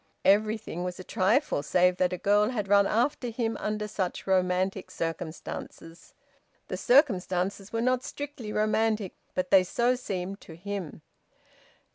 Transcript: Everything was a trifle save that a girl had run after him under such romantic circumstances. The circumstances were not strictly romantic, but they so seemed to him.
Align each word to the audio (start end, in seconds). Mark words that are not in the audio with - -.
Everything 0.25 0.83
was 0.83 0.99
a 0.99 1.03
trifle 1.03 1.61
save 1.61 1.97
that 1.97 2.11
a 2.11 2.17
girl 2.17 2.49
had 2.49 2.67
run 2.67 2.87
after 2.87 3.27
him 3.29 3.55
under 3.59 3.87
such 3.87 4.25
romantic 4.25 4.89
circumstances. 4.89 6.15
The 6.69 6.77
circumstances 6.77 7.71
were 7.71 7.81
not 7.83 8.03
strictly 8.03 8.51
romantic, 8.51 9.13
but 9.35 9.51
they 9.51 9.63
so 9.63 9.93
seemed 9.93 10.41
to 10.41 10.55
him. 10.55 11.03